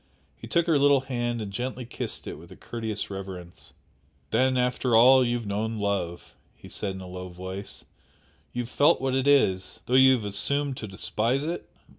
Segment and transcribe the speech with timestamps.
[0.35, 3.73] He took her little hand and gently kissed it with courteous reverence.
[4.31, 7.85] "Then after all you have known love!" he said in a low voice
[8.51, 11.69] "You have felt what it is, though you have assumed to despise it?"